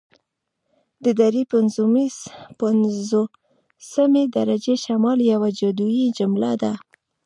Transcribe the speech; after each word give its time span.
د 1.03 1.05
دري 1.19 1.43
پنځوسمې 2.59 4.23
درجې 4.37 4.75
شمال 4.85 5.19
یوه 5.33 5.49
جادويي 5.59 6.07
جمله 6.17 6.51
ده 6.61 6.73